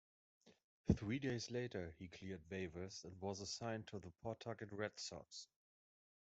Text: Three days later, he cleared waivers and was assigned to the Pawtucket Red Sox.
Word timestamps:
Three 0.95 1.19
days 1.19 1.51
later, 1.51 1.91
he 1.99 2.07
cleared 2.07 2.49
waivers 2.49 3.05
and 3.05 3.21
was 3.21 3.39
assigned 3.39 3.85
to 3.89 3.99
the 3.99 4.09
Pawtucket 4.09 4.71
Red 4.71 4.97
Sox. 4.97 5.47